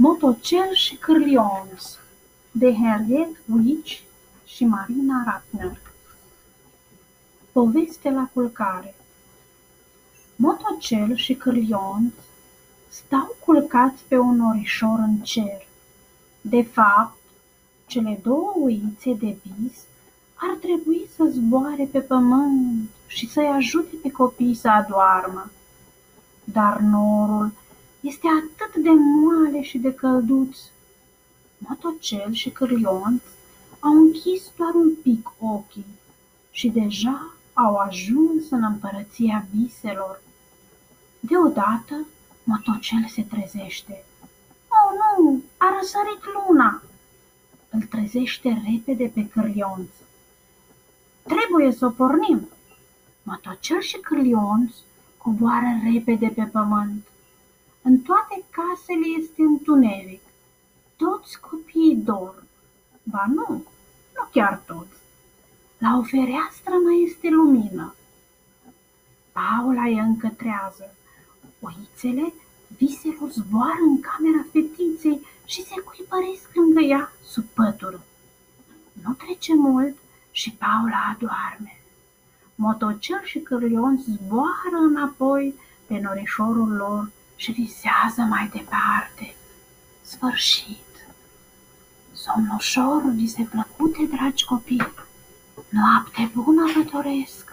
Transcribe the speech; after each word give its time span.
Motocel 0.00 0.74
și 0.74 0.96
Cârlionz 0.96 1.98
de 2.50 2.72
Henriette 2.72 3.38
Witch 3.52 4.00
și 4.44 4.64
Marina 4.64 5.22
Ratner 5.24 5.80
Poveste 7.52 8.10
la 8.10 8.30
culcare 8.32 8.94
Motocel 10.36 11.16
și 11.16 11.34
Cârlionz 11.34 12.12
stau 12.88 13.36
culcați 13.44 14.04
pe 14.08 14.18
un 14.18 14.36
norișor 14.36 14.98
în 14.98 15.16
cer. 15.16 15.66
De 16.40 16.62
fapt, 16.62 17.18
cele 17.86 18.20
două 18.22 18.54
uițe 18.56 19.14
de 19.14 19.36
vis 19.42 19.78
ar 20.34 20.56
trebui 20.60 21.06
să 21.16 21.24
zboare 21.30 21.88
pe 21.92 21.98
pământ 21.98 22.88
și 23.06 23.30
să-i 23.30 23.52
ajute 23.54 23.96
pe 24.02 24.10
copii 24.10 24.54
să 24.54 24.68
adoarmă. 24.68 25.50
Dar 26.44 26.78
norul 26.78 27.52
este 28.00 28.26
atât 28.28 28.82
de 28.82 28.90
moale 28.90 29.62
și 29.62 29.78
de 29.78 29.94
călduț. 29.94 30.58
Motocel 31.58 32.32
și 32.32 32.50
Cârlionț 32.50 33.22
au 33.80 33.92
închis 33.92 34.42
doar 34.56 34.74
un 34.74 34.94
pic 35.02 35.30
ochii 35.38 35.86
și 36.50 36.68
deja 36.68 37.34
au 37.52 37.76
ajuns 37.76 38.50
în 38.50 38.62
împărăția 38.62 39.46
viselor. 39.54 40.20
Deodată, 41.20 42.06
Motocel 42.44 43.06
se 43.08 43.22
trezește. 43.22 44.04
Oh, 44.68 44.98
nu! 44.98 45.42
A 45.56 45.66
răsărit 45.78 46.22
luna! 46.34 46.82
Îl 47.70 47.82
trezește 47.82 48.62
repede 48.70 49.10
pe 49.14 49.26
Cârlionț. 49.26 49.88
Trebuie 51.22 51.72
să 51.72 51.86
o 51.86 51.90
pornim! 51.90 52.48
Motocel 53.22 53.80
și 53.80 53.96
Cârlionț 53.96 54.74
coboară 55.16 55.66
repede 55.92 56.32
pe 56.34 56.42
pământ. 56.42 57.07
În 57.88 57.98
toate 57.98 58.44
casele 58.50 59.06
este 59.20 59.42
întuneric. 59.42 60.22
Toți 60.96 61.40
copiii 61.40 61.96
dorm. 61.96 62.46
Ba 63.02 63.24
nu, 63.34 63.48
nu 64.14 64.24
chiar 64.32 64.62
toți. 64.66 64.98
La 65.78 65.96
o 65.98 66.02
fereastră 66.02 66.74
mai 66.84 67.04
este 67.06 67.28
lumină. 67.28 67.94
Paula 69.32 69.86
e 69.86 70.00
încă 70.00 70.28
trează. 70.36 70.94
Oițele 71.60 72.32
viselor 72.76 73.30
zboară 73.30 73.82
în 73.88 74.00
camera 74.00 74.46
fetiței 74.52 75.26
și 75.44 75.62
se 75.62 75.80
cuipăresc 75.80 76.48
lângă 76.54 76.80
ea 76.80 77.12
sub 77.24 77.44
pătură. 77.44 78.00
Nu 79.02 79.12
trece 79.12 79.54
mult 79.54 79.96
și 80.30 80.52
Paula 80.52 81.00
adoarme. 81.14 81.80
Motocel 82.54 83.20
și 83.24 83.38
Cârlion 83.38 83.96
zboară 83.96 84.78
înapoi 84.88 85.54
pe 85.86 86.00
norișorul 86.00 86.72
lor 86.72 87.16
și 87.38 87.52
visează 87.52 88.20
mai 88.28 88.50
departe. 88.52 89.34
Sfârșit! 90.02 90.86
Somn 92.12 92.52
ușor, 92.56 93.02
vise 93.14 93.48
plăcute, 93.50 94.08
dragi 94.16 94.44
copii! 94.44 94.92
Noapte 95.68 96.30
bună 96.34 96.64
vă 96.74 96.90
doresc! 96.90 97.46